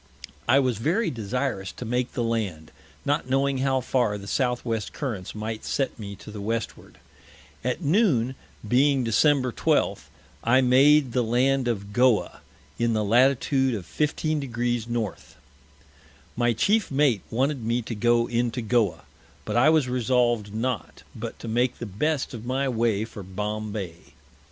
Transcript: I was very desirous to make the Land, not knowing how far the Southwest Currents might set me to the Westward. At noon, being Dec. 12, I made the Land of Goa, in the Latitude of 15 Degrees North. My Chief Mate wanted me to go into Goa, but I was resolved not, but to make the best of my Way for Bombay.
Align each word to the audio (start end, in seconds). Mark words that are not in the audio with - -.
I 0.47 0.57
was 0.57 0.79
very 0.79 1.11
desirous 1.11 1.71
to 1.73 1.85
make 1.85 2.13
the 2.13 2.23
Land, 2.23 2.71
not 3.05 3.29
knowing 3.29 3.59
how 3.59 3.81
far 3.81 4.17
the 4.17 4.25
Southwest 4.25 4.93
Currents 4.93 5.35
might 5.35 5.63
set 5.63 5.99
me 5.99 6.15
to 6.15 6.31
the 6.31 6.41
Westward. 6.41 6.97
At 7.63 7.83
noon, 7.83 8.33
being 8.67 9.05
Dec. 9.05 9.55
12, 9.55 10.09
I 10.43 10.59
made 10.59 11.11
the 11.11 11.21
Land 11.21 11.67
of 11.67 11.93
Goa, 11.93 12.41
in 12.79 12.93
the 12.93 13.03
Latitude 13.03 13.75
of 13.75 13.85
15 13.85 14.39
Degrees 14.39 14.87
North. 14.87 15.35
My 16.35 16.53
Chief 16.53 16.89
Mate 16.89 17.21
wanted 17.29 17.63
me 17.63 17.83
to 17.83 17.93
go 17.93 18.25
into 18.25 18.63
Goa, 18.63 19.03
but 19.45 19.55
I 19.55 19.69
was 19.69 19.87
resolved 19.87 20.51
not, 20.51 21.03
but 21.15 21.37
to 21.37 21.47
make 21.47 21.77
the 21.77 21.85
best 21.85 22.33
of 22.33 22.43
my 22.43 22.67
Way 22.67 23.05
for 23.05 23.21
Bombay. 23.21 23.97